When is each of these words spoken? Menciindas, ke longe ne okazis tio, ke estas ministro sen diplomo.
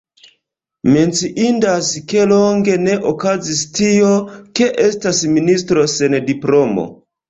Menciindas, 0.93 1.91
ke 2.15 2.25
longe 2.33 2.79
ne 2.87 2.97
okazis 3.13 3.63
tio, 3.79 4.11
ke 4.59 4.73
estas 4.91 5.25
ministro 5.39 5.89
sen 5.99 6.23
diplomo. 6.37 6.93